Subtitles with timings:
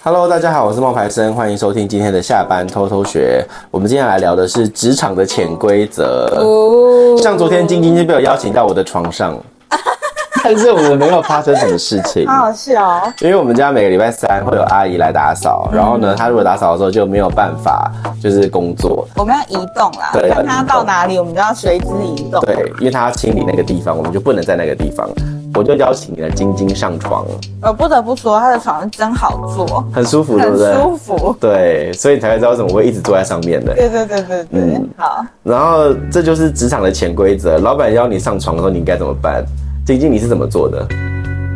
[0.00, 3.44] Hello，大家好，我是冒牌生，欢迎收听今天的下班偷偷学。
[3.68, 6.32] 我们今天来聊的是职场的潜规则。
[6.36, 9.36] 哦，像昨天晶晶就被我邀请到我的床上，
[10.44, 13.12] 但是我们没有发生什么事情，好好笑哦。
[13.20, 17.90] 因为我们家每个礼拜三会有阿姨来打扫，然后呢，她如果打扫的时候就没有办法
[18.22, 19.04] 就是工作。
[19.16, 22.40] 我们要移动啦，对，看她到哪里，我们就要随之移动。
[22.42, 25.10] 对，因为她要清理那个地方，我们就不能在那个地方。
[25.54, 27.24] 我就邀请了晶晶上床，
[27.62, 30.74] 呃不得不说，她的床真好坐，很舒服，对不对？
[30.74, 33.74] 舒服，对，所以你才会知道为什么我会一直坐在上面的。
[33.74, 35.24] 对对对对对，嗯，好。
[35.42, 39.44] 然后这就是职场的潜规则，老板邀你上床的时候，你应该怎么办？
[39.84, 40.86] 晶晶，你是怎么做的？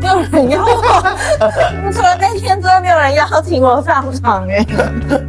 [0.00, 4.66] 没有人邀我，除了那天之外，没有人邀请我上床哎。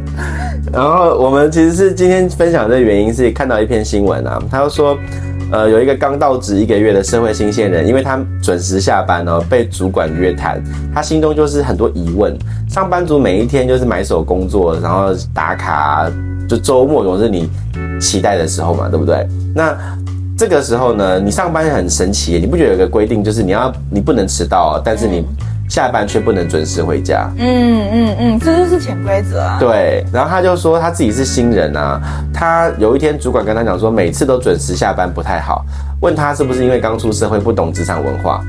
[0.72, 4.96] 然后我们其实是今天分享的原因是看到一篇新闻啊，他就说。
[5.54, 10.60] 呃，有一个刚到职一个月的社会新鲜人，因为他准时下班哦，被主管约谈，
[10.92, 12.36] 他心中就是很多疑问。
[12.68, 16.10] 上班族每一天就是埋首工作，然后打卡，
[16.48, 17.48] 就周末总是你
[18.00, 19.24] 期待的时候嘛，对不对？
[19.54, 19.78] 那
[20.36, 25.24] 这个时候呢，你上班很神奇，你不觉得有个规定，就是你要你不能迟到，但是你。
[25.74, 29.56] 下班却不能准时回家，嗯嗯嗯，这就是潜规则啊。
[29.58, 32.00] 对，然后他就说他自己是新人啊，
[32.32, 35.64] 他有一天主管跟他讲说，每次都准时下班不太好，
[36.00, 38.40] 问他是不是因为刚出社会不懂职场文化。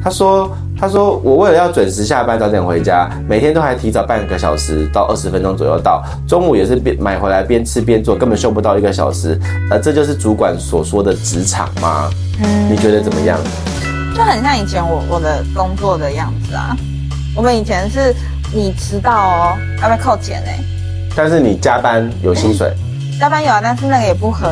[0.00, 9.36] 他说他说我为了要准时下班早点回家，每天都还提早半个小时到二十分钟左右到，中午也是边买回来边吃边做，根本休不到一个小时。
[9.68, 12.08] 而这就是主管所说的职场吗？
[12.40, 13.36] 嗯，你觉得怎么样？
[14.18, 16.76] 就很像以前我我的工作的样子啊，
[17.36, 18.12] 我们以前是
[18.52, 20.50] 你迟到哦，要不要扣钱呢。
[21.14, 22.74] 但是你加班有薪水，
[23.20, 24.50] 加班有啊，但是那个也不合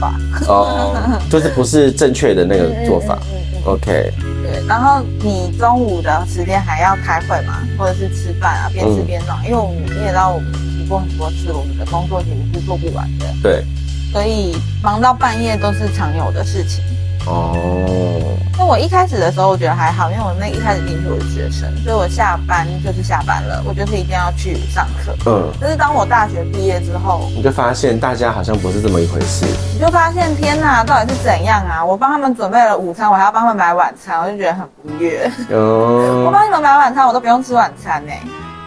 [0.00, 0.14] 法
[0.46, 0.96] 哦，
[1.28, 3.18] 就是不是正确的那个做法。
[3.32, 4.12] 嗯嗯 OK，
[4.44, 13.26] 对，然后你中午的时间还要开会嘛，或者是吃饭啊，边吃边弄，嗯、因为我们你也知道我们提过很多次，我们的工作其实是做不完的。
[13.42, 13.64] 对，
[14.12, 14.54] 所以
[14.84, 16.84] 忙到半夜都是常有的事情。
[17.26, 25.14] 哦，那我一开始的时候我觉得还好，因为我那一开始进去我是学生，所以我下班就是下班了，我就是一定要去上课。
[25.26, 29.46] 嗯，但是当我大学毕业之后，你就发现大家好像不是这么一回事。
[29.72, 31.82] 你就发现天哪，到底是怎样啊？
[31.84, 35.30] 我帮他们准备了午餐，我还要帮他们买晚餐，我就觉得很不悦。
[35.50, 38.12] 哦， 我帮你们买晚餐，我都不用吃晚餐呢，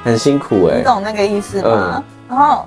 [0.03, 1.69] 很辛苦哎，你懂那个意思吗？
[1.69, 2.65] 嗯，然后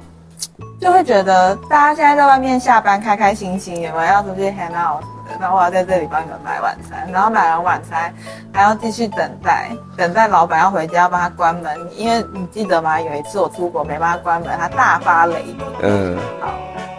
[0.80, 5.02] 就会觉得大家现在在外面下班开开心心，有没有要出去 hang out？
[5.38, 8.12] 然后我要在这里帮你们买晚餐，然后买完晚餐
[8.52, 13.00] 还要继续等待，等待老板要回家要帮他关门，因为你记得吗？
[13.00, 15.56] 有一次我出国没帮他关门，他大发雷霆。
[15.82, 16.48] 嗯，好，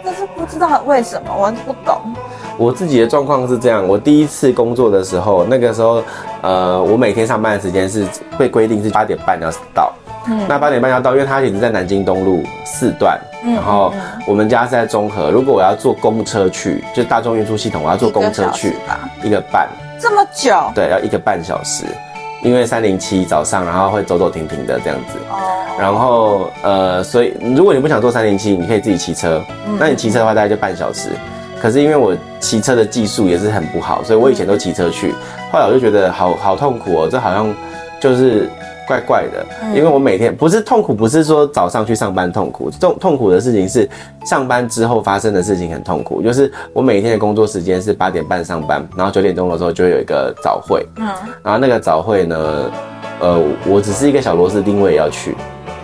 [0.04, 2.00] 但是不知道为什么，我不懂。
[2.58, 6.02] 我自己的状况是这样，我第一次工作的时候，那个时候，
[6.42, 8.06] 呃，我每天上班的时间是
[8.38, 9.92] 被规定是八点半要到。
[10.26, 13.92] 嗯，那八点半要到，因为他一直在南京东路四段，嗯，然后
[14.26, 15.30] 我们家是在中和。
[15.30, 18.76] 如果我要坐公车去，就大众运输系统，我要坐公车去，
[19.22, 19.68] 一个半，
[20.00, 20.54] 这么久？
[20.74, 21.84] 对，要一个半小时，
[22.44, 25.18] 因为三零七早上，然后会走走停停的这样子。
[25.28, 25.36] 哦，
[25.78, 29.42] 然后呃，所以如果你不想坐三零七，你可以自己骑车。
[29.66, 31.08] 嗯，那你骑车的话，大概就半小时。
[31.60, 35.12] 可是因为我骑车的技术也是很不好，所以我以前都骑车去。
[35.50, 37.52] 后来我就觉得好好痛苦哦，这好像
[38.00, 38.48] 就是。
[38.86, 43.88] 怪怪的，因为我每天不是痛苦，不是说早上去上班痛苦，痛痛苦的事情是
[44.24, 46.20] 上班之后发生的事情很痛苦。
[46.20, 51.06] 就是我每天的工作时间是八点半上班，然后九点钟的时候就会有一个早会，嗯，
[51.42, 52.70] 然后那个早会呢，
[53.20, 55.36] 呃，我只是一个小螺丝钉，我也要去，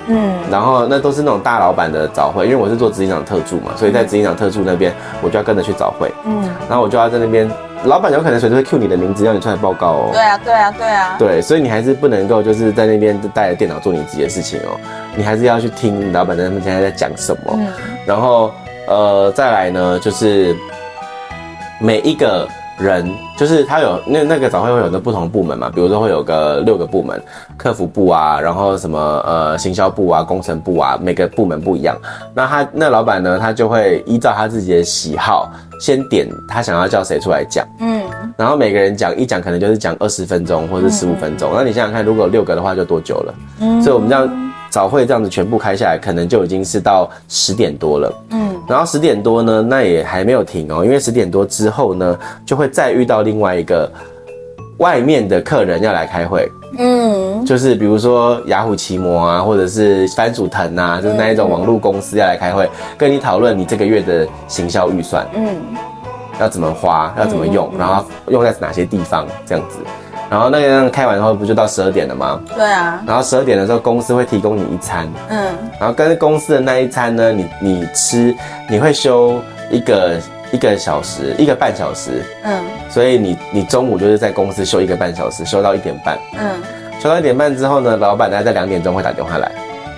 [0.08, 4.92] 嗯，然后那都是那种大老板的早会，因为我是做执行长特助嘛，所以在执行长特助那边
[5.22, 7.48] 我就要跟着去早会，嗯，然后我就要在那边。
[7.84, 10.10] 老板有可能随时会 cue 你的名字，要你出来报告哦。
[10.12, 11.16] 对啊，对啊，对啊。
[11.18, 14.78] 对，所以你还是不能够就是在那边带着电脑做你自己的事情哦。
[15.16, 17.52] 你还是要去听老板他们现在在讲什么。
[17.54, 17.66] 嗯。
[18.04, 18.52] 然后，
[18.86, 20.54] 呃，再来呢，就是
[21.78, 27.20] 每一个人，就是他有那那个早会会有很多不同的部门嘛，比如说会有个六个部门，
[27.56, 31.96] 客服部啊，然后什么呃行销部啊，工程部啊，每个部门不一样。
[32.34, 35.50] 那他那老板呢，他就会依照他自己的喜好。
[35.80, 38.02] 先点他想要叫谁出来讲，嗯，
[38.36, 41.52] 然后每个人讲一讲，可能就是讲二十分钟或者是十五分钟。
[41.52, 43.34] 嗯、那你想想看，如果有六个的话，就多久了？
[43.60, 44.28] 嗯，所以我们这样
[44.70, 48.12] 早会这样子全部开下来，可能就已经是到十点多了。
[48.30, 53.90] 嗯，然后十点多呢，那也还没有停哦，因为十点多之后呢，就会再遇到另外一个
[54.78, 56.50] 外面的客人要来开会。
[56.78, 65.56] 嗯，就是比如说雅虎奇摩啊，或者是番薯藤啊，就是那一种网络公司要来开会，跟你讨论你这个月的行销预算，嗯，
[66.38, 69.78] 要怎么花，要怎么用，然后用在哪些地方，这样子。
[70.30, 72.40] 然后那个开完之后不就到十二点了吗？
[72.54, 73.02] 对啊。
[73.06, 75.08] 然后十二点的时候，公司会提供你一餐。
[75.28, 75.46] 嗯。
[75.80, 78.34] 然后跟公司的那一餐呢，你你吃，
[78.68, 79.40] 你会休
[79.70, 80.16] 一个
[80.52, 82.22] 一个小时，一个半小时。
[82.44, 82.60] 嗯。
[82.90, 86.18] 所以你你中午就是在公司休一个半小时，休到一点半。
[86.38, 86.50] 嗯。
[87.00, 89.50] 休到一点半之后呢，老板大概在两点钟会打电话来，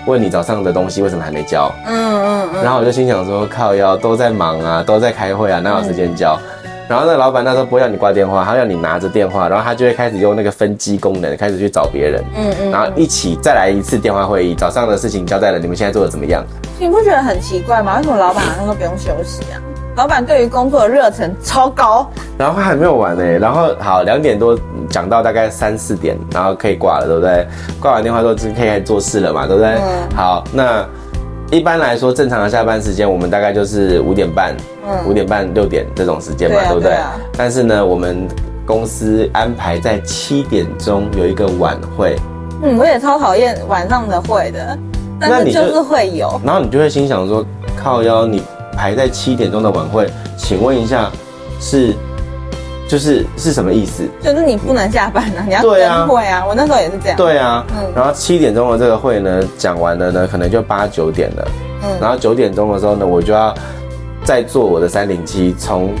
[0.05, 1.69] 问你早上的东西为什么还没交。
[1.85, 2.63] 嗯嗯嗯。
[2.63, 6.39] 然后我就心想说，靠腰都在忙啊，都在开会啊，哪有时间交？
[6.60, 6.60] 嗯
[6.91, 16.43] 然后那老板那时候不会要你挂电话，他要你拿着电话，然后他就会开始用那个分机功能，开始去找别人，嗯嗯，然后一起再来一次电话会议，早上的事情交代了，你们现在做的怎么样？
[16.77, 17.95] 你不觉得很奇怪吗？
[17.95, 19.55] 为什么老板好像都不用休息啊？
[19.95, 22.05] 老板对于工作的热忱超高。
[22.37, 24.59] 然后他还没有完呢，然后好两点多
[24.89, 27.47] 讲到大概三四点，然后可以挂了，对不对？
[27.79, 29.75] 挂完电话之后就可以开始做事了嘛，对不对？
[29.75, 30.13] 嗯。
[30.13, 30.85] 好，那。
[31.51, 34.55] 一般来说，正常的下班时间，我们大概就是五点半，
[34.87, 36.95] 嗯，五点半六点这种时间嘛，对，不对？
[37.37, 38.25] 但是呢，我们
[38.65, 42.15] 公司安排在七点钟有一个晚会。
[42.63, 44.79] 嗯，我也超讨厌晚上的会的，
[45.19, 46.39] 但是就是会有。
[46.45, 47.45] 然后你就会心想说，
[47.75, 51.11] 靠腰，你排在七点钟的晚会，请问一下，
[51.59, 51.93] 是？
[52.91, 54.03] 就是是什么意思？
[54.21, 55.65] 就是你不能下班了，你要开
[56.05, 56.43] 会啊！
[56.45, 57.15] 我那时候也是这样。
[57.15, 57.89] 对啊，嗯。
[57.95, 61.47] 然后七点钟的这个会呢，讲完了呢，可能就八九点了。
[61.85, 61.89] 嗯。
[62.01, 63.55] 然后九点钟的时候呢，我就要
[64.25, 65.93] 再坐我的三零七从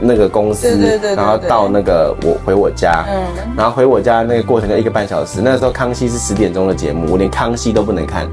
[0.00, 3.52] 那个公司，对对对，然后到那个我回我家，嗯。
[3.54, 5.42] 然后回我家那个过程就一个半小时。
[5.42, 8.26] 那时候康熙是十点钟的节目，我连康熙都不能看。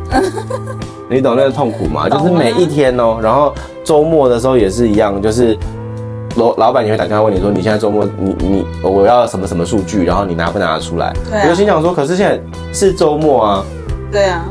[1.12, 2.08] 你懂那个痛苦吗？
[2.08, 5.58] 就是每一天哦，然后周末的时候也是一样，就是。
[6.36, 11.14] 老老板，也会打电话问你说，你现在周末你你我要什么什么数据，然后你拿不拿得出来？
[11.30, 12.40] 对、啊，我就心想说，可是现在
[12.74, 13.66] 是周末啊。
[14.12, 14.46] 对啊，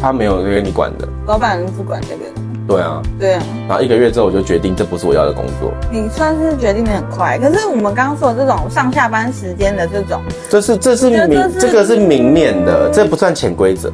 [0.00, 1.08] 他没有给你管的。
[1.26, 2.22] 老板不管这个。
[2.66, 3.02] 对啊。
[3.18, 3.42] 对啊。
[3.68, 5.72] 然后一个月之后，我就决定这不是我要的工作。
[5.90, 13.92] 你算是决定的很快，可是我们刚刚说的这种上下班时间的这种，这是这是明这个是明面的，这不算潜规则。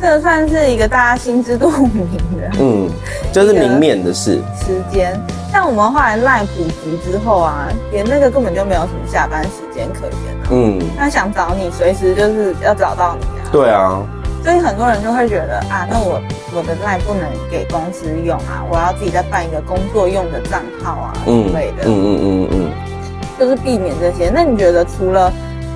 [0.00, 2.06] 这算是一个大家心知肚明
[2.38, 2.88] 的，嗯，
[3.32, 4.42] 就是明面的事。
[4.60, 5.18] 时间，
[5.50, 10.48] 像我们后来 LINE 普及之后啊，连那个根本就没有什么下班时间可言了。
[10.50, 13.48] 嗯，他想找你，随时就是要找到你啊。
[13.50, 14.02] 对啊，
[14.44, 16.20] 所以很多人就会觉得啊，那我
[16.54, 21.84] 我的 LINE 不能给公司用啊，我要自己再办一个工作用的账号啊之类的。
[21.84, 22.70] 嗯嗯嗯嗯，
[23.40, 24.30] 就是避免这些。
[24.32, 25.32] 那你觉得除了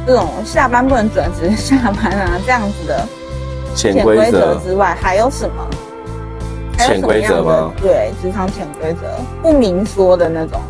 [0.07, 3.09] 这种下班不能准时 下班啊这样子的？
[3.75, 5.67] 潜规则之外还有什么？
[6.79, 7.73] 潜规则吗？
[7.81, 9.07] 对，职场潜规则
[9.43, 10.61] 不明说的那种。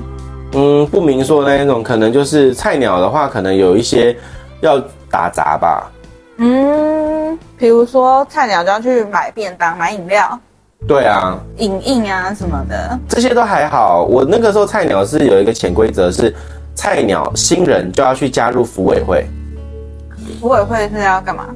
[0.53, 4.17] 嗯，不明说的那一种，可能就是菜鸟的话，可能有一些
[4.61, 5.89] 要打杂吧。
[6.39, 10.39] 嗯，比如说菜鸟就要去买便当、买饮料。
[10.89, 14.03] 对啊，影印啊什么的，这些都还好。
[14.03, 16.35] 我那个时候菜鸟是有一个潜规则，是
[16.75, 19.25] 菜鸟新人就要去加入服委会。
[20.41, 21.47] 服委会是要干嘛？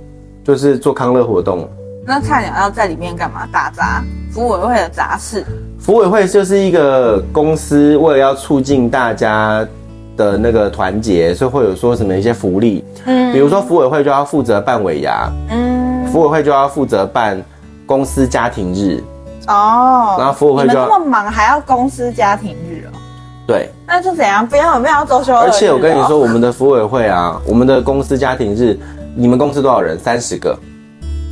[0.45, 1.67] 就是做康乐活动，
[2.07, 3.49] 那菜鸟要在里面干嘛？
[3.51, 5.43] 打杂，福委会的杂事。
[5.81, 9.67] 福委会就是一个公司，为了要促进大家
[10.19, 12.85] 的那个团结，所以会有说什么一些福利。
[13.07, 17.43] 嗯，比如说服委会就要负责办尾牙，嗯，服委会就要负责办
[17.87, 19.03] 公司家庭日。
[19.49, 22.93] 哦，然后服委会就要那么忙，还要公司家庭日哦？
[23.47, 24.47] 对，那就怎样？
[24.47, 25.35] 不要，不要周休。
[25.35, 28.79] 而且我跟你说，我们的服委会啊，我们的公司家庭日。
[29.17, 29.99] 你们公司多少人？
[29.99, 30.59] 三十个，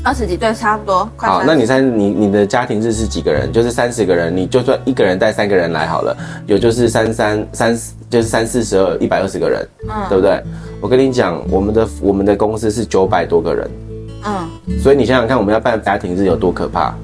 [0.05, 1.09] 二十几对，差不多。
[1.17, 3.53] 好，那你三你你的家庭日是几个人？
[3.53, 6.17] 就是三十个人，你就算一个人带三个人来好了，
[6.47, 7.79] 有就是三三三
[8.09, 10.43] 就是三四十二一百二十个人，嗯，对不对？
[10.81, 13.71] 我跟你讲，我们的我们的公司是九百多个人，
[14.25, 16.95] 嗯，所以你想想看，我们要办家庭日有多可怕？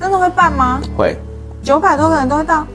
[0.00, 0.80] 真的会办吗？
[0.96, 1.16] 会，
[1.62, 2.66] 九百多个人都会到，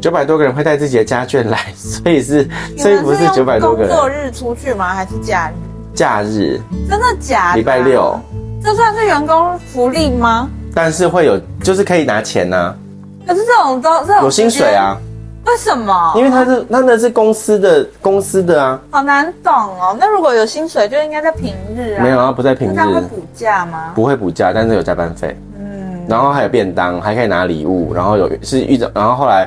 [0.00, 3.88] 九百多个人会带自己的家眷来，所以是所以不是九百多个人。
[3.88, 4.92] 工作日出去吗？
[4.92, 5.69] 还是假日？
[6.00, 7.58] 假日真的假的？
[7.58, 8.18] 礼拜六，
[8.64, 10.48] 这算是员工福利吗？
[10.74, 12.76] 但是会有，就是可以拿钱呐、啊。
[13.26, 14.96] 可是这种都这种有薪水啊？
[15.44, 16.14] 为什么？
[16.16, 18.80] 因为他是那那是公司的公司的啊。
[18.90, 19.94] 好难懂哦。
[20.00, 22.02] 那如果有薪水，就应该在平日啊。
[22.02, 23.00] 没有啊，不在平日。
[23.02, 23.92] 补假吗？
[23.94, 25.36] 不会补假，但是有加班费。
[25.58, 26.02] 嗯。
[26.08, 29.46] 然后还有便当，还可以拿礼物，然后有是遇着，然后后来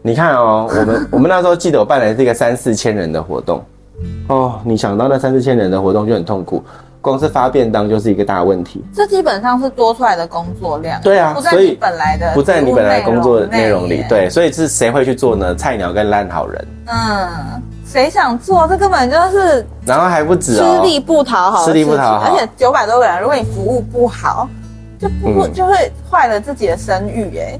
[0.00, 3.60] 你看哦，我们 我们那时候记得我办了这个三四千人的活动。
[4.28, 6.62] 哦，你想到那三四千人的活动就很痛苦，
[7.00, 8.84] 光是发便当就是一个大问题。
[8.94, 11.00] 这基本上是多出来的工作量。
[11.02, 14.04] 对啊，所以本来的不在你本来工作内容里。
[14.08, 15.54] 对，所以是谁会去做呢？
[15.54, 16.68] 菜鸟跟烂好人。
[16.86, 18.66] 嗯，谁想做？
[18.68, 24.48] 这根本就是，然后还不止哦，吃力不讨好，吃力不讨好，而且九百多个人，如果你服务不好，
[24.98, 25.74] 就不就会
[26.10, 27.58] 坏了自己的声誉哎。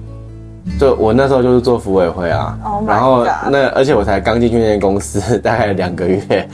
[0.78, 6.49] 就我那时候就是做服委会啊，oh、然后那而且我才刚进去那间公司 大概两个月，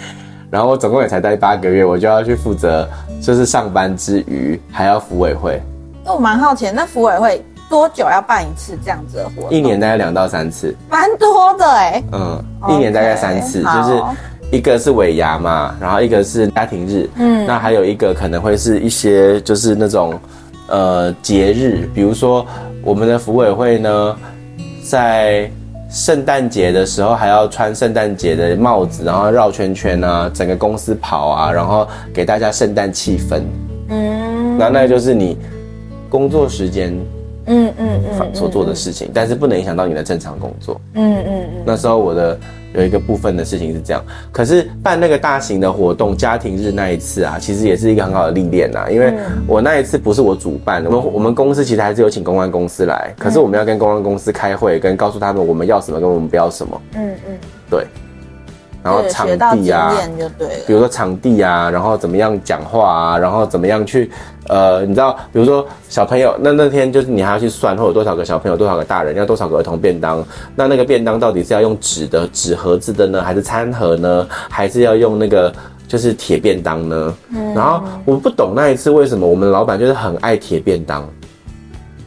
[0.50, 2.88] 然后我总共也才待八个月，我就要去负责，
[3.20, 5.60] 就是上班之余还要服委会。
[6.04, 9.50] 那我蛮好奇，那服委会多久要办一次这样子的活动？
[9.50, 12.04] 一年大概两到三次，蛮多的哎、欸。
[12.12, 14.02] 嗯，一年大概三次就是
[14.52, 20.20] 一个是尾牙嘛，然后一个是家庭日，嗯，那还有一个可能会是一些就是那种
[20.68, 22.46] 呃节日，比如说
[22.84, 24.16] 我们的服委会呢，
[24.84, 25.50] 在
[25.90, 33.42] 圣诞节的时候还要穿圣诞节的帽子，然后绕圈圈啊，整个公司跑啊，然后给大家圣诞气氛。
[33.88, 35.36] 嗯，那那就是你。
[36.12, 36.92] 工作时间，
[37.46, 40.78] 嗯嗯嗯，所做的事情，但是不能影响到你的正常工作。
[40.92, 41.62] 嗯嗯嗯。
[41.64, 42.38] 那时候我的
[42.74, 48.86] 有一个部分的事情是这样，可是办那个大型的活动，家庭日那一次啊，其实也是一个很好的历练呐。
[48.90, 49.12] 因为
[49.46, 56.80] 我那一次不是我主办，我们我们公司其实还是有请公关公司来，可是我们要跟公关公司开会，跟告诉他们我们要什么，跟我们不要什么。
[56.94, 57.38] 嗯嗯，
[57.70, 57.86] 对。
[58.82, 59.94] 然后场地啊，
[60.66, 64.10] 比如说场地啊，然后怎么样讲话啊，然后怎么样去，
[64.48, 70.24] 呃，你知道，比如说小朋友，那那天就是你还要去算，会有多少个小朋友，多少个大人，要多少个儿童便当，
[70.56, 75.52] 那那个便当到底是要用纸的纸盒子的呢，还是餐盒呢，还是要用那个
[75.86, 77.14] 就是铁便当呢？
[77.32, 81.08] 嗯，然后我不懂那一次为什么我们老板就是很爱铁便当。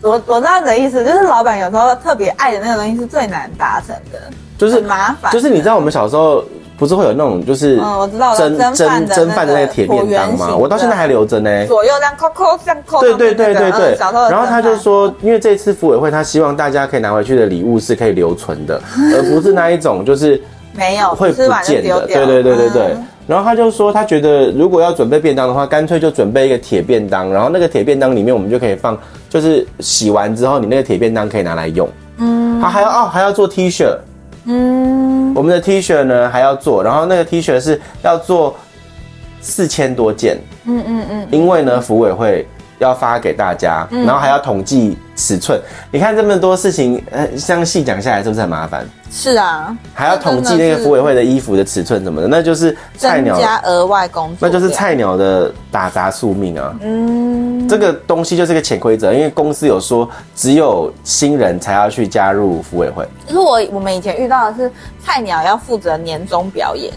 [0.02, 4.20] 我我知道你的意思，就是老板有时候特别爱的那个东西是最难达成的，
[4.58, 6.44] 就是麻烦，就是你知道我们小时候。
[6.78, 10.56] 不是会有那种就是我知道蒸蒸蒸饭的那个铁便当吗？
[10.56, 11.66] 我到现在还留着呢。
[11.68, 13.00] 左右这样扣扣这样扣。
[13.00, 13.98] 对对对对对。
[14.30, 18.82] 然后他就说，因为这次服委会他希望大家可以拿回去的礼物是可以留存的，
[19.16, 20.42] 而不是那一种就是
[20.74, 22.06] 没有会不见的。
[22.08, 22.98] 对对对对对。
[23.26, 28.98] 然后他就说，他觉得如果要准备便当的话，干脆就准备一个铁便当，然后那个铁便当里面我们就可以放，
[29.30, 31.90] 就是洗完之后你那个铁便当可以拿来用。
[32.18, 32.60] 嗯。
[32.62, 33.86] 他还要哦还要做 T 恤。
[34.46, 38.56] 嗯，我们的 T 恤呢还要做，然后那个 T 恤是要做
[39.42, 40.38] 四千多件。
[40.66, 42.48] 嗯嗯嗯，因为呢，福委会
[42.80, 45.60] 要发给大家，然后还要统计尺寸。
[45.92, 48.88] 你看这么多事情，呃，这样细讲下来是不是很麻烦？
[49.10, 56.76] 是啊，还要统计那个服委会的衣服的尺寸什么的，那就是菜鸟加额外工作，那就是菜鸟的打杂宿命啊。
[56.82, 63.08] 嗯，这个东西就是个潜规则，因为公司有说只有新人才要去加入服委会。
[63.26, 64.70] 就是我我们以前遇到的是
[65.02, 66.92] 菜鸟要负责年终表演，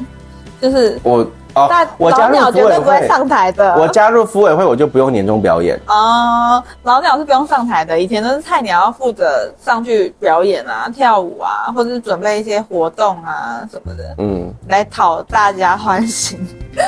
[0.60, 1.24] 就是我。
[1.66, 3.74] 哦，我加入福委会，老鸟绝对不会上台的。
[3.76, 5.78] 我加入服委会，我就不用年终表演。
[5.86, 14.14] 哦，老鸟是不用上台的，以前都是菜鸟要负责上去表演啊、跳舞啊，或者是准备一些活动啊什么的。
[14.18, 16.38] 嗯，来讨大家欢心。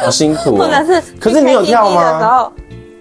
[0.04, 0.56] 好辛苦。
[0.56, 2.12] 或者是，可是你有跳吗？
[2.12, 2.52] 的时候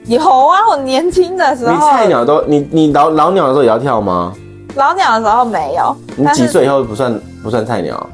[0.05, 1.73] 有啊，我年轻的时候。
[1.73, 4.33] 你菜鸟都，你你老老鸟的时候也要跳吗？
[4.75, 5.95] 老鸟的时候没有。
[6.15, 8.09] 你几岁以后不算不算菜鸟？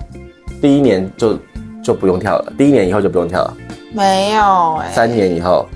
[0.61, 1.37] 第一年就。
[1.85, 3.53] 就不用跳了，第一年以后就不用跳了。
[3.93, 5.67] 没有哎、欸，三年以后，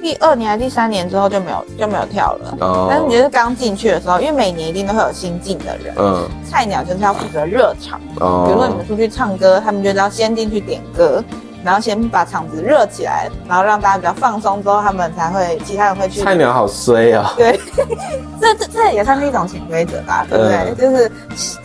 [0.00, 2.56] 第二年还是第三年之后就没有就没有跳了。
[2.60, 5.92] 哦，但是你就是刚进去的时候，因为每年一定都会有新进的人。
[5.98, 8.00] 嗯，菜鸟就是要负责热场。
[8.20, 11.22] 哦，比如说你们出去唱歌，他们就是要先进去点歌，
[11.64, 16.22] 然后先把场子热起来，然后让大家比较放松之后，他们才会其他人会去。
[16.22, 17.34] 菜鸟好衰啊、哦。
[17.36, 17.60] 对，
[18.40, 20.56] 这这这也算是一种潜规则吧，对不对？
[20.56, 21.10] 嗯、就是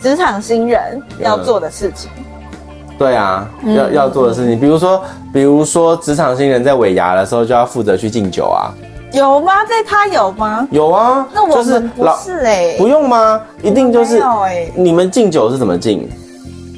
[0.02, 2.10] 职场新人要做的事情。
[2.16, 2.24] 嗯
[2.98, 8.72] 对啊，要要做的事情，比如说，比如说，职场新人在尾牙的时候就要负责去敬酒啊。
[9.12, 9.52] 有吗？
[9.68, 10.66] 这他有吗？
[10.70, 11.26] 有啊。
[11.32, 13.40] 那我们不是哎、欸，不用吗？
[13.62, 14.22] 一定就是。
[14.74, 16.08] 你们敬酒是怎么敬？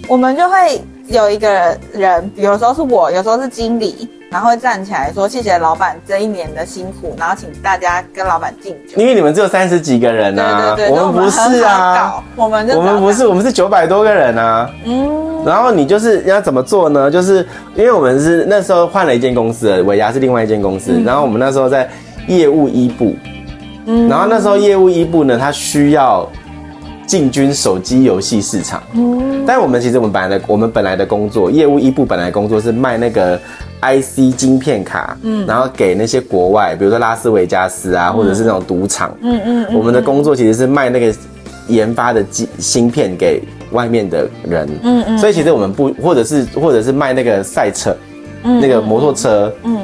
[0.09, 4.09] 我们就会有一个人，有时候是我，有时候是经理。
[4.29, 9.01] 然后会站起来说：“谢谢老板这一年的辛苦。”然后请大家跟老板敬酒。
[9.01, 14.69] 因为你们只有三十几个人啊，对对对，我们不是啊，我们我们不是，我们是九百多个人啊。
[14.85, 15.45] 嗯。
[15.45, 17.09] 然后你就是要怎么做呢？
[17.09, 20.91] 就是因为我们是那时候换了一间公司，尾牙是另外一间公司。
[20.93, 21.89] 嗯、然后我们那时候在
[22.27, 23.15] 业务一部，
[23.87, 24.09] 嗯。
[24.09, 26.29] 然后那时候业务一部呢，它需要
[27.07, 28.83] 进军手机游戏市场。
[28.93, 29.45] 嗯。
[29.47, 33.41] 但我们其实我们本来的我们本来的工作，业务一部本来工作是卖那个。
[33.81, 41.15] IC 晶片卡，嗯，然后给那些国外，比如说拉斯维加斯啊，嗯、或者是那种赌场，嗯嗯，嗯，我们的工作其实是卖那个
[41.69, 43.43] 研发的晶芯片给
[43.73, 47.97] 外面的人，嗯嗯，所以其实我们不，或者是或者是卖那个赛车，
[48.45, 49.79] 嗯，那个摩托车，嗯。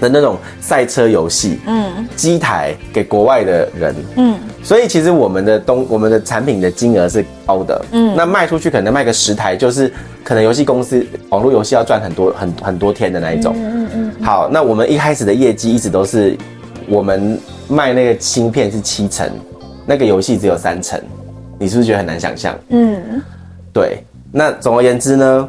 [0.00, 14.24] 的那种赛车游戏，嗯，机台给国外的人，嗯，所以其实我们的东，我们的产品的金额是高的，嗯，那卖出去可能卖个十台，就是可能游戏公司网络游戏要赚很多很很多天的那一种，嗯嗯嗯。
[14.24, 16.36] 好，那我们一开始的业绩一直都是，
[16.88, 17.38] 我们
[17.68, 19.28] 卖那个芯片是七成，
[19.86, 21.00] 那个游戏只有三成，
[21.58, 22.56] 你是不是觉得很难想象？
[22.68, 23.22] 嗯，
[23.72, 24.04] 对。
[24.30, 25.48] 那总而言之呢，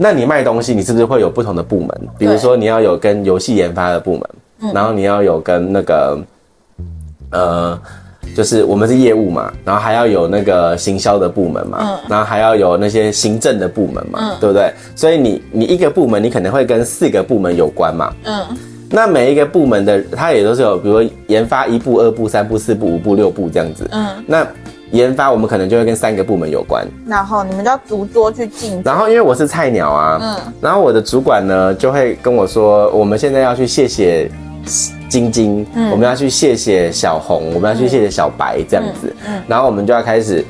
[0.00, 1.88] 那你卖东西，你是不是会有不同的部门？
[2.16, 4.22] 比如说你要有跟游戏研发的部门，
[4.60, 6.16] 嗯、然后你要有跟那个，
[7.32, 7.76] 呃，
[8.36, 14.72] 就是我们是业务嘛，然后还要有那个行销的部门嘛，嗯、然后还要有那些行政的部门嘛，嗯、对不对？
[14.94, 18.46] 所以你你一个部门，你可能会跟四个部门有关嘛，嗯，
[18.90, 24.46] 那每一个部门的它也都是有，比如说研发一部、二部、三部、四部、五部、六部这样子，嗯，那。
[24.92, 28.80] 研发我们可能就会跟三个部门有关，然后你们就要逐桌去进。
[28.82, 34.30] 然后因为我是菜鸟啊，嗯，然后我的主管呢就会跟我说，我们现在要去谢谢
[35.10, 40.42] 晶晶，嗯，我们要去谢谢小红，我们要去谢谢小白这样子，嗯，嗯，然后我们就要开始，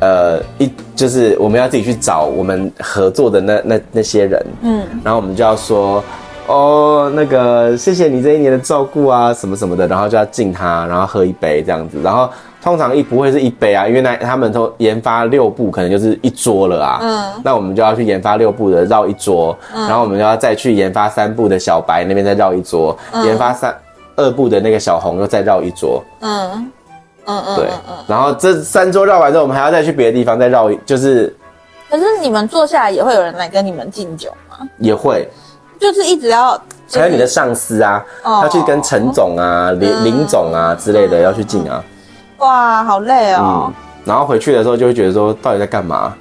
[0.00, 6.02] 呃，一就是我们要自己去找我们合作的那那那些人，嗯，然后我们就要说，
[6.48, 12.28] 哦，那个谢谢你这一年的照顾啊，什么什么的，然后就要敬他，然后喝一杯这样子，然后。
[12.62, 16.98] 通常一不会是一杯啊，因为那他们都研发六部，可能就是一桌了啊。
[17.00, 23.72] 嗯，那我们就要去研发六部的绕一桌，嗯，然后我们就要再去研发三部的小白那边再绕一桌，嗯，研发三
[24.16, 26.02] 二部的那个小红又再绕一桌。
[26.20, 26.70] 嗯
[27.26, 27.68] 嗯嗯，对，
[28.08, 31.34] 然后这三桌绕完之后，我们还要再去别的地方再绕一，就是。
[31.88, 34.68] 可是你们坐下来也会有人来跟你们敬酒吗？
[34.78, 35.28] 也会，
[35.78, 36.60] 就是一直要，
[36.92, 41.84] 还有你的上司啊，哦，要去跟陈总啊、林林总啊之类的要去敬啊。
[42.38, 43.74] 哇，好累哦、嗯！
[44.04, 46.14] 然后回去的时候就会觉得说，到底在干嘛？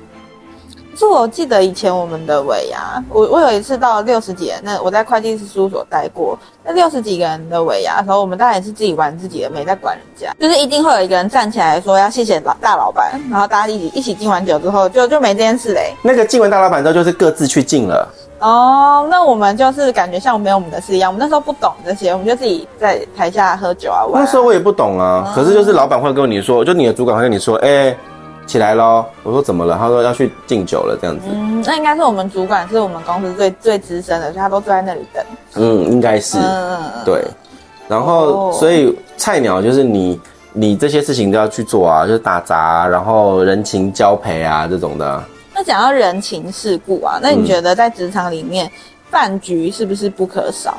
[0.93, 15.93] 可是我记得以前我们的尾牙，我我有一次到六十几人，那我在会计师事务所待过，那六十几个人的尾牙的时候，我们当然也是自己玩自己的，没在管人家，就是一定会有一个人站起来说要谢谢老大老板，然后大家一起一起敬完酒之后，就就没这件事嘞。
[16.01, 18.07] 那个敬完大老板之后，就是各自去敬了。
[18.39, 21.10] 哦，那我们就是感觉像没有我们的事一样。
[21.10, 24.25] 我们那时候不懂这些，我们就自己在台下喝酒啊玩啊。
[24.25, 27.98] 那时候我也不懂啊，嗯、可是就是老板会跟你说，就你的主管会跟你说，哎、欸，
[28.46, 29.06] 起来咯。
[29.24, 29.77] 我说怎么了？
[29.80, 31.25] 他说要去敬酒了，这样子。
[31.32, 35.24] 嗯，那应该是我们主管是我们公司最最资深的，所以他都坐在那里等。
[35.56, 36.38] 嗯，应该是。
[36.38, 37.24] 嗯，对。
[37.88, 40.20] 然后，所以菜鸟就是你，
[40.52, 45.24] 你这些事情都要去做啊，就是打杂，然后人情交陪啊这种的。
[45.58, 48.70] 那讲到人情世故啊，那你觉得在职场里面，
[49.10, 50.78] 饭、嗯、局是不是不可少？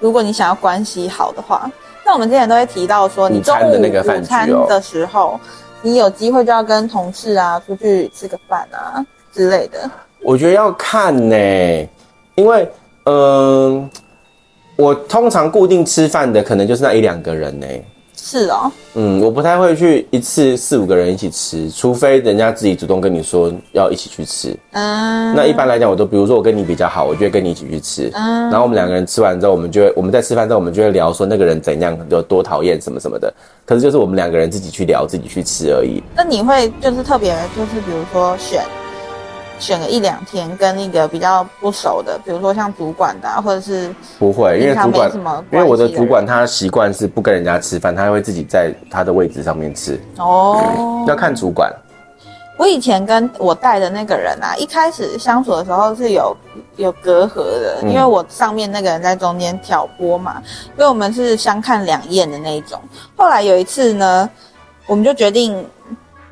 [0.00, 1.70] 如果你想要关系好的话，
[2.02, 5.38] 那我们之前都会提到说，你中午午餐的时候，
[5.82, 9.90] 你有机会就要跟同事啊出去吃个饭啊之类的。
[10.22, 11.86] 我觉得要看呢、欸，
[12.36, 12.66] 因为
[13.04, 13.90] 嗯、呃，
[14.76, 17.84] 我通常固定吃饭的可能就是那一两个人呢、欸。
[18.16, 24.56] 是哦，嗯，我不太会去一次四五个人一起吃，除非人家自己主动跟你说要一起去吃。
[24.72, 28.10] 嗯，那一般来讲，我都比如说我跟你比较好，我就会跟你一起去吃。
[28.14, 33.32] 嗯，然后我们两个人吃完之后，我们就会我们在吃饭之后，我们就会聊说那个人怎样，有多讨厌什么什么的。
[33.64, 36.02] 可是就是我们两个人自己去聊，自己去吃而已。
[36.14, 38.64] 那你会就是特别就是比如说选。
[39.58, 45.10] 选个一两天，跟那个比较不熟的，比如说像主管的，或者是不会，因为主管，
[45.50, 50.00] 因为我的主管他习惯是不跟人家吃饭，他会自己在他的位置上面吃。
[50.18, 51.72] 哦，要看主管。
[52.58, 56.34] 我以前跟我带的那个人啊，一开始相处的时候是有
[56.76, 62.80] 有隔阂的，因为我上面那个人在中间挑拨嘛，因为我们是相看两厌的那一种。
[63.14, 64.28] 后来有一次呢，
[64.86, 65.66] 我们就决定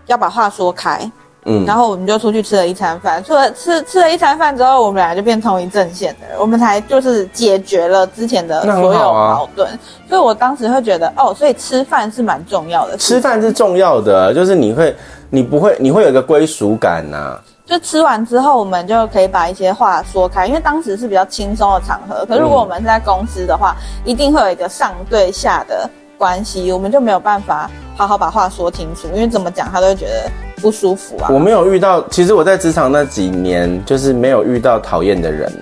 [0.06, 1.10] 要把话说开。
[1.46, 9.68] 嗯，然后我们就出去吃了一餐饭，吃了吃吃了一餐饭之后，我们俩就变同一阵线的，我们才就是解决了之前的所有矛盾。
[9.70, 9.78] 啊、
[10.08, 12.96] 所以我当时会觉得，哦，所以吃饭是蛮重要的。
[12.96, 14.96] 吃饭是重要的，就是你会，
[15.28, 17.42] 你不会，你会有一个归属感呐、啊。
[17.66, 22.24] 就吃完之后，我们就可以把一些话说开，因为当时是比较轻松的场合。
[22.26, 30.30] 可是如果我们是在公司的话，嗯、一定会有一个上对下的关系，我们就没有办法好好把话说清楚，因为怎么讲他都会觉得。
[30.64, 31.28] 不舒服啊！
[31.28, 35.52] 我没有遇到，其实我在职场那几年，就是没有遇到讨厌的人。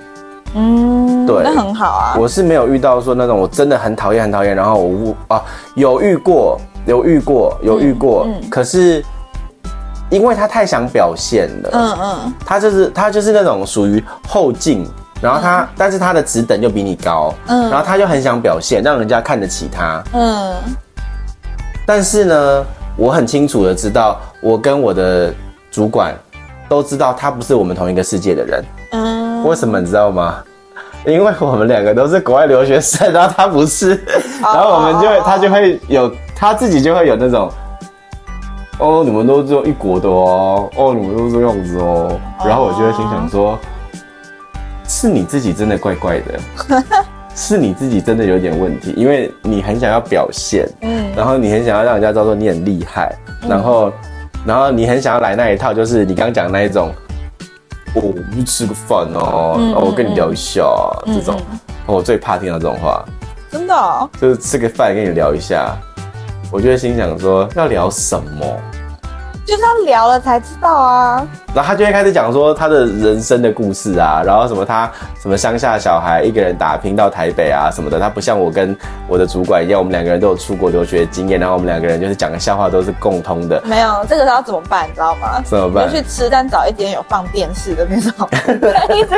[0.55, 2.15] 嗯，对，那很好啊。
[2.17, 5.43] 我是没有遇到说那种我真的很讨厌、很讨厌，然后我啊
[5.75, 8.27] 有遇过，有遇过，有遇过。
[8.29, 9.05] 嗯，嗯，可是
[10.09, 14.87] 因为他太想表现了，嗯嗯，他就是他就是那种属于后进，
[15.21, 20.55] 然后他、嗯、但是他的职等就比你高，嗯，然后他就很想表现，让人家看得起他，嗯，
[21.85, 22.65] 但是呢。
[22.95, 25.33] 我很清楚的知道，我跟我的
[25.71, 26.15] 主管
[26.69, 28.65] 都知道他不是我们同一个世界的人。
[28.91, 30.43] 嗯，为什么你知道吗？
[31.07, 34.01] 因为我们两个都是国外留学生，然后他不是，
[34.41, 37.51] 然后我们就会他就会有他自己就会有那种，
[38.79, 43.59] 哦，你们都只有一国的哦，哦，你们都是这样子哦，然后我就会心想说，
[44.87, 46.41] 是你自己真的怪怪的。
[47.35, 53.11] 是你自己真的有点问题，因为你很想要表现，嗯，然后你很想要让人家知道说你很厉害，
[53.43, 53.91] 嗯、然后，
[54.45, 56.93] 然后你很想要来那一套，就是你刚刚讲的那一种，
[57.95, 60.63] 哦，我们去吃个饭哦，嗯嗯嗯哦，我跟你聊一下、
[61.07, 61.37] 这种，
[61.87, 63.05] 哦，我最怕听到这种话，
[63.51, 65.77] 真的、哦，就是吃个饭跟你聊一下，
[66.51, 68.47] 我就会心想说要聊什么。
[69.45, 78.77] 就是要聊了才知道啊，然后他就会开始讲说他的人生的故事啊，然后什么他什么乡下小孩一个人打拼到台北啊什么的，他不像我跟
[79.09, 83.61] 我的主管一样，我们两个人都有出国留学经验，然后我们两个人就是讲个笑话都是共通的。
[83.65, 84.89] 没有这个时候要怎么办？
[84.89, 85.43] 你知道吗？
[85.45, 85.91] 怎么办？
[85.91, 88.29] 就去吃，但找一间有放电视的那种，
[88.97, 89.17] 一直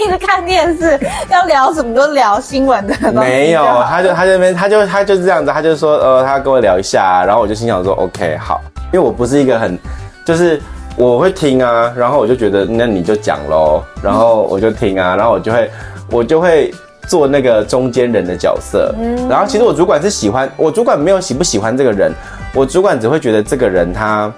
[0.00, 3.12] 一直看电视，要聊什么都聊新闻的。
[3.12, 8.60] 没有，他就他这边他就他就是这样子，他就说呃他跟我聊一下，然后我就心想说 OK 好。
[8.96, 9.78] 因为我不是一个很，
[10.24, 10.58] 就是
[10.96, 15.70] 我会听啊，然后我就觉得那你就讲喽，然后我就听啊，然后我就会
[16.10, 16.72] 我就会
[17.06, 22.10] 做那个中间人的角色，嗯，然后其实我主管是喜欢，我主管没有喜不喜欢这个人，
[22.54, 24.32] 我主管只会觉得这个人他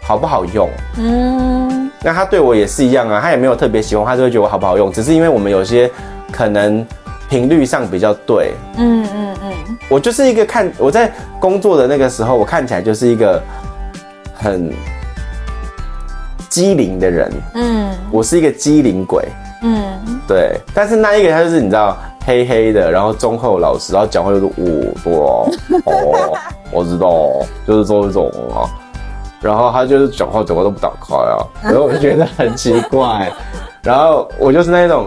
[0.00, 5.90] 好不好用，嗯，那他对我也是一样啊，他也没有特别喜欢，他就会觉得我好不好用，只是因为我们有些
[6.30, 6.86] 可能
[7.28, 9.52] 频率上比较对，嗯嗯嗯，
[9.88, 13.42] 我就是一个看我在工作的那个时候，我看起来就是一个。
[14.44, 14.70] 很
[16.50, 19.26] 机灵的人，嗯，我是一个机灵鬼，
[19.62, 20.60] 嗯，对。
[20.74, 25.48] 但是那一个他就是你知道，黑黑的，然后忠厚老实，然后讲话就是我，多
[25.86, 26.38] 哦，
[26.70, 27.08] 我知道，
[27.66, 28.68] 就是说这种啊。
[29.40, 33.32] 然后他就是讲话讲话都不打开啊，然后我就觉得很奇怪。
[33.82, 35.06] 然后我就是那一种，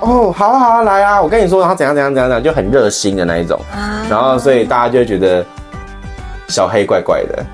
[0.00, 3.58] 哦，好啊好啊，来啊，我跟你说，然后怎样怎样怎样怎样，就很热心的那一种。
[4.10, 5.44] 然后所以大家就会觉得
[6.48, 7.44] 小黑怪怪的。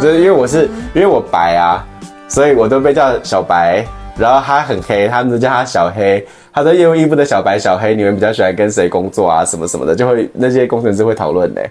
[0.00, 1.84] 就是因为我是因为我白啊，
[2.28, 3.84] 所以我都被叫小白。
[4.18, 6.26] 然后他很黑，他们都叫他小黑。
[6.52, 9.44] 他说业务一部的小白、小黑，你们比较喜欢跟谁工作啊？
[9.44, 11.70] 什么什么的，就会那些工程师会讨论嘞。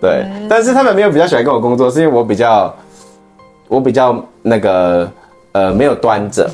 [0.00, 2.74] 对，但是他们没有比较喜欢跟我工作，是因为我比较
[3.68, 5.06] 我比较那个
[5.52, 6.48] 呃没有端着，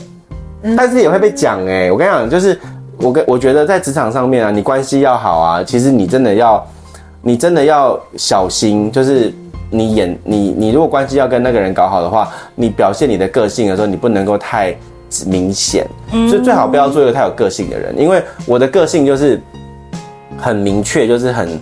[0.77, 1.93] 但是也会被讲哎。
[1.93, 2.59] 我跟你讲，就是
[2.99, 6.67] 我跟我觉得在职场上面啊，你关系要好啊，其实你真的要
[7.21, 9.33] 你真的要小心，就是。
[9.75, 14.77] 你演你你如果关系要跟那个人搞好的话，你表现你的个性的时候，你不能够太
[15.27, 15.87] 明显，
[16.29, 17.99] 所以最好不要做一个太有个性的人。
[17.99, 19.41] 因为我的个性就是
[20.37, 21.59] 很明确，就是很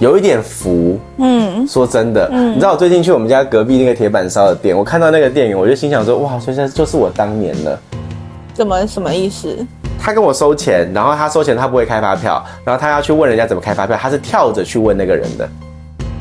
[0.00, 0.98] 有一点浮。
[1.18, 7.78] 嗯，说真的，你知道我最近去我们家隔壁那个铁板烧的店，我看到那个店员，我就心想说，哇，现在就是我当年了。
[8.54, 9.54] 怎么什么意思？
[9.98, 15.48] 他跟我收钱，然后他收钱他不会开发票，然后他要去问人家怎么开发票，他是跳着去问那个人的。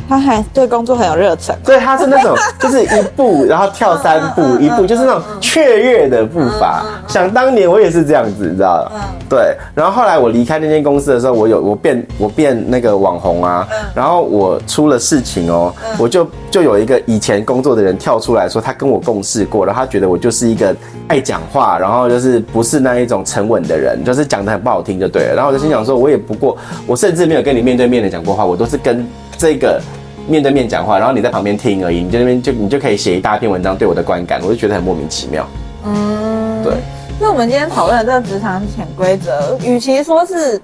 [0.08, 6.86] 他还对工作很有热忱，对，他是那种就是一步然后跳三步，一步就是那种雀跃的步伐。
[7.08, 9.02] 想当年我也是这样子，你知道吗？
[9.28, 9.56] 对。
[9.74, 20.76] 然后后来我离开那间公司的时候，我有我变我变那个网红啊，然后我出了事情哦，我就就有一个以前工作的人跳出来说，他跟我共事过，然后他觉得我就是一个
[21.08, 25.34] 爱讲话，然后就是不是那一种沉稳的人，就是讲的很不好听就对了。
[25.36, 29.06] 然后我就心想说，我也不过我甚至没有跟你面对面的讲过话，我都是跟。
[29.38, 29.82] 这个
[30.28, 35.48] 面对面讲话，然后你在旁边听而已，你在那边就你就可以写一大篇文章对我的观感，我就觉得很莫名其妙。
[35.86, 36.74] 嗯，对。
[37.20, 40.60] 那我们今天讨论的这个职场潜规则，与其说是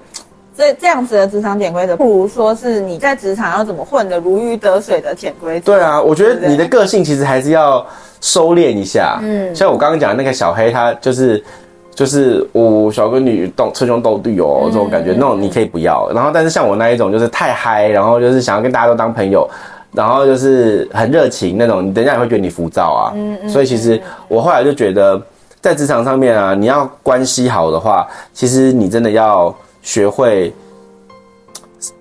[0.56, 5.72] 这这样子的职场潜规则，不如说是你在职场要怎么混的如鱼得水的潜规则。
[5.72, 7.86] 对啊，我觉得你的个性其实还是要
[8.20, 9.18] 收敛一下。
[9.22, 11.42] 嗯，像我刚刚讲的那个小黑，他就是。
[11.94, 16.10] 就是我小跟女斗称兄斗弟哦，这种感觉，那种你可以不要。
[16.14, 19.48] 然后，但是像我那一种，就是太嗨，然后就是想要跟大家都当朋友，
[19.92, 23.12] 然后就是很热情那种，你等一下也会觉得你浮躁啊。
[23.14, 23.48] 嗯嗯。
[23.50, 25.20] 所以其实我后来就觉得，
[25.60, 30.50] 在职场上面啊，你要关系好的话，其实你真的要学会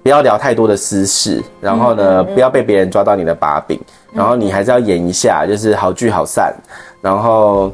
[0.01, 3.77] 不要聊太多的私事，然后呢，不要被别人抓到你的把柄，
[4.13, 6.55] 然后你还是要演一下，就是好聚好散，
[7.01, 7.73] 然后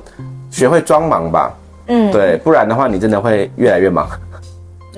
[0.49, 1.53] 学会装忙吧。
[1.87, 4.07] 嗯，对，不然的话，你真的会越来越忙。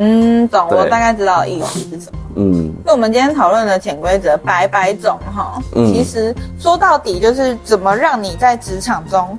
[0.02, 2.19] 嗯，懂，我大概知道意思是什么。
[2.36, 9.38] 嗯，那我们今天讨论的潜规则百百种哈，嗯，其实说到底就是怎么让你在职场中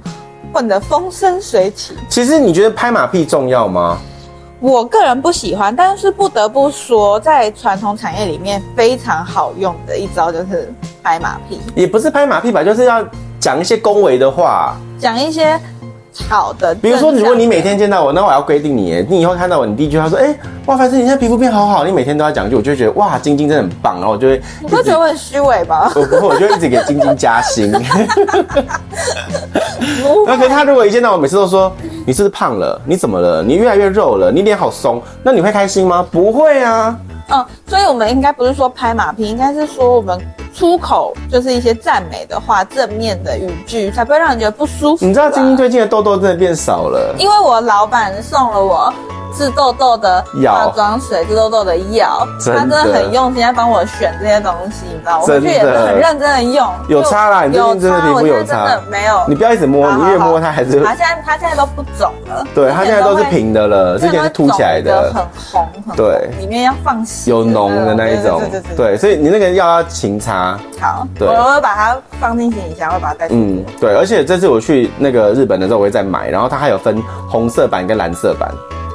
[0.52, 1.94] 混得风生水起。
[2.10, 3.98] 其实你觉得拍马屁重要吗？
[4.60, 10.70] 我个人不喜欢，但是不得不说，在传统产业里面非常好用的一招就是
[11.02, 11.58] 拍马屁。
[11.74, 13.02] 也不是拍马屁吧，就是要
[13.38, 15.58] 讲一些恭维的话，讲一些。
[16.29, 25.90] 好的，比如说，如果你每天见到我，那我要规定你，你以后看到我，你第一句话说，哎、欸，哇，反正你现在皮肤变好好，你每天都要讲一句，我就会觉得哇，晶晶真的很棒，然后我就会，你不觉得我很虚伪吧？
[25.94, 27.70] 我不会，我就一直给晶晶加薪。
[30.27, 31.73] 那可是他如果一见到我，每次都说
[32.05, 32.81] 你是不是胖了？
[32.85, 33.42] 你怎么了？
[33.42, 34.31] 你越来越肉了？
[34.33, 35.01] 你脸好松？
[35.23, 36.05] 那你会开心吗？
[36.11, 36.99] 不会啊。
[37.33, 40.18] 嗯，所以我们应该不是说拍马屁，应该是说我们。
[40.61, 45.07] 出口就是一些赞美的话，正面的语句，才不会让人觉得不舒服。
[45.07, 48.92] 你知道晶晶最近的痘痘真的变少了，因为我老板送了我。
[49.33, 55.23] 治痘痘的化妆水，治痘痘的药，他真的很用心在帮我选这些东西，你知道吗？
[55.23, 56.68] 我回去也是很认真的用。
[56.88, 58.66] 有差啦，你最近真的皮肤有差。
[58.66, 59.23] 真的没有。
[59.29, 60.83] 你不要一直摸，你越摸它还是。
[60.83, 62.44] 它现在它现在都不肿了。
[62.53, 68.40] 对，它现在都是平的了，之前是凸起来的，很红，很对，里面要放血，有脓的那一种。
[68.40, 68.77] 对对对。
[68.77, 70.49] 对，所以你那个药要勤擦。
[70.80, 73.28] 好，对，我会把它放进行李箱，会把它带。
[73.30, 78.50] 嗯，对，而且这次我去那个日本的时候，我会再买，然后它还有分红色版跟蓝色版。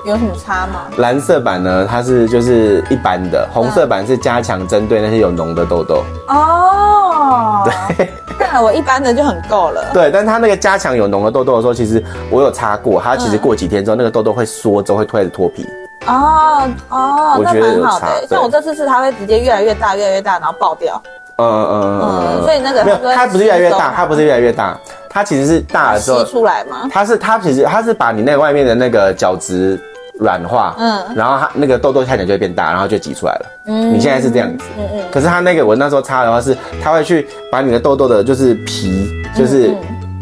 [0.05, 0.81] 有什么差吗？
[0.97, 6.03] 蓝色版呢，它是就是一般的，红色版是加强针对那些有脓的痘痘。
[6.27, 8.07] 哦，对，
[8.53, 9.83] 那我一般的就很够了。
[9.91, 15.67] 对，但它那个加强有脓的痘痘的时候，其实我有擦过，它其实过几天之后，那个痘痘会缩，之后会开始脱皮。
[16.05, 18.27] 哦哦，我觉得蛮好的。
[18.27, 21.01] 像我这次是它会直接越来越大，越来越大，然后爆掉。
[21.37, 24.77] 嗯嗯嗯，所以那个没有，它不是越来越大，它不是越来越大，
[25.09, 26.89] 它其实是大的时候出来吗？
[26.91, 29.79] 它是它其实它是把你那个外面的那个角质。
[30.17, 33.45] 软化，嗯，然后它那个痘痘看起来就会变大，然后就挤出来了。
[33.65, 35.03] 嗯，你现在是这样子，嗯嗯。
[35.11, 39.75] 可是它那个我那时候擦的话是，它会去把你的痘痘的，就是皮，就是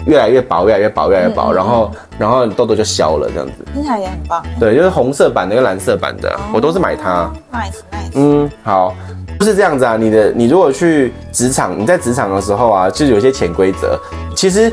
[0.07, 3.53] 越来越薄，越来越薄，越来越薄，然后然后痘痘就消了，这样子。
[3.71, 4.43] 听起来也很棒。
[4.59, 7.31] 对，就是红色版的跟蓝色版的，我都是买它。
[7.53, 8.13] Nice nice。
[8.15, 8.95] 嗯，好，
[9.43, 9.97] 就是这样子啊。
[9.97, 13.99] 你的你如果去职场，你在职场的时候啊，就是有些潜规则，
[14.33, 14.71] 其实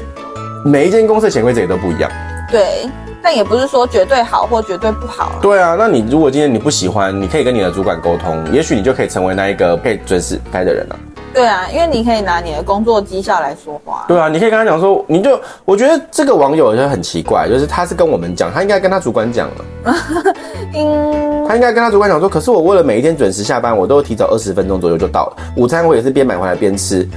[0.65, 2.09] 每一间公司的潜规则也都不一样。
[2.49, 2.89] 对。
[3.23, 5.33] 但也不是说绝对好或绝对不好。
[5.43, 10.99] 对啊，那你如果今天你不喜欢，你可以跟你的主管沟通，也许你就可以成为那一个可以准时开的人了。
[11.33, 14.05] 对啊，因为你可以拿你的工作绩效来说话。
[14.09, 19.65] 对啊，你可以跟他讲说，你就我觉得这个网友就很奇怪，就是他是跟我们讲，他应该跟他主管讲了。
[20.75, 27.09] 嗯，他应该跟他主管讲说，可是我为了每一天准时下班，我都提早二十分钟左右就到了，午餐我也是边买回来边吃。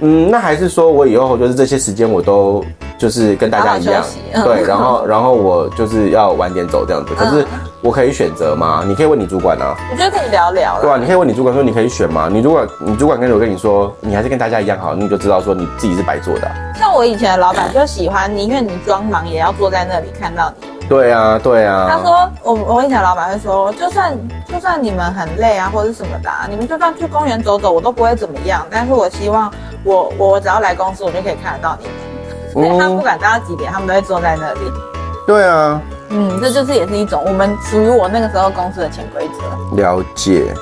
[0.00, 2.64] 嗯，那还是说我以后就是这些时间我都。
[3.00, 4.04] 就是跟大家一样，
[4.44, 7.46] 对，然后然后我就是要晚点走这样子，可是
[7.82, 8.84] 我可以选择吗？
[8.86, 9.74] 你可以问你主管啊。
[9.90, 10.78] 我觉得可以聊聊。
[10.80, 12.28] 对啊，你可以问你主管说，你可以选吗？
[12.30, 16.50] 你如果你主管跟我跟你说，你还是跟大家一样好，你就知道说你自己是白做的。
[16.78, 20.68] 像我以前的老板就喜欢，宁愿你装忙也要坐在那里看到你。
[20.88, 21.88] 对啊，对啊。
[21.90, 28.66] 他说我我以前的老板会说，就算就算你们很累啊，或者什么的，你们就算去公园走走，我都不会怎么样。
[28.70, 29.50] 但是我希望
[29.84, 31.94] 我我只要来公司，我就可以看得到你们。
[32.52, 34.60] 所以他不管待到几点，他们都会坐在那里。
[35.26, 35.80] 对啊，
[36.10, 39.76] 嗯，这就是也是一种我们属于我那个时候公司的潜规则。
[39.80, 40.52] 了解，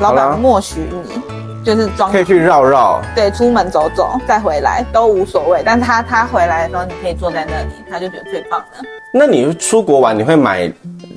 [0.00, 5.62] 老板默许你，就是装可以去绕绕，对，出门走走再回来都无所谓。
[5.64, 8.82] 但他他回来的时候，你可以坐在那里，他就觉得最棒了。
[9.12, 10.72] 那你出国玩，你会买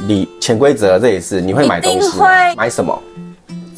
[0.08, 2.98] 礼潜规则这也是你会买东西会买什么？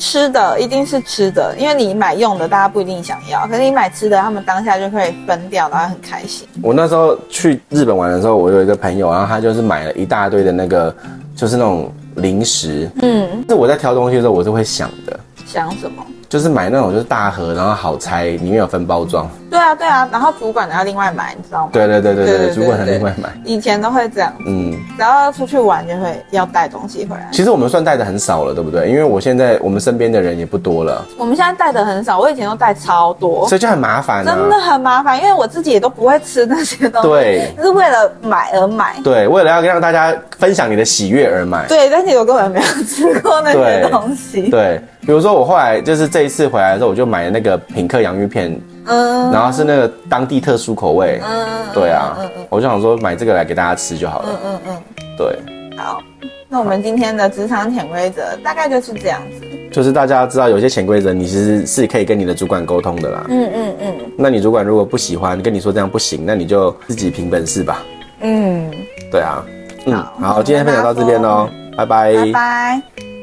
[0.05, 6.47] 吃的一定是吃的，因为你买用的大家不一定想要，可是你买吃的，他们当下就可以分掉，然后很开心。
[6.61, 10.95] 我那时候去日本玩的时候，我有一个朋友，然后他就是买了一大堆的那个，
[11.35, 12.87] 就是那种零食。
[13.01, 15.19] 嗯，是我在挑东西的时候，我是会想的。
[15.47, 16.05] 想什么？
[16.29, 19.27] 就是买那种就是大盒，然后好拆，里面有分包装。
[19.49, 21.69] 对啊，对啊，然后主管要另外买，你知道吗？
[21.71, 23.29] 对对对对对，主管要另外买。
[23.45, 27.27] 以前都会这样，嗯，然后出去玩就会要带东西回来。
[27.31, 28.89] 其实我们算带的很少了，对不对？
[28.89, 31.05] 因为我现在我们身边的人也不多了。
[31.17, 48.59] 我们现在带的很少，我以前都带超多，所以就很麻烦，真的很麻烦，因为我自己也都不会吃那些东西，对，就是为了买而买，对，为了要让大家分享你的喜悦而买，对，但是我根本没有吃过那些东西，对，比如说我后来就是这一次回来的时候，我就买了那个品客洋芋片。
[48.87, 54.83] 嗯，然后是那个当地特殊口味，嗯，对啊，嗯嗯，我就想说买这个来给大家吃就好了，嗯嗯嗯，
[55.17, 56.01] 对，好，
[56.47, 67.83] 那我们今天的职场潜规则大概就是这样子，就是大家知道有些潜规则你其实是可以跟你的主管沟通的啦，嗯嗯嗯，那你主管如果不喜欢跟你说这样不行，那你就自己凭本事吧，
[68.21, 68.69] 嗯，
[69.11, 69.43] 对啊，
[69.85, 73.14] 嗯，好，今天分享到这边喽，拜拜，拜拜。